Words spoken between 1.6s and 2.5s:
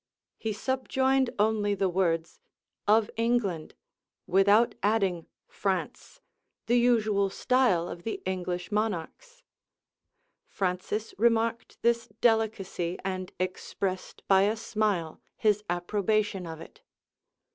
the words